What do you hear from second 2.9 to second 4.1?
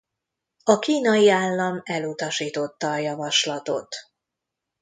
a javaslatot.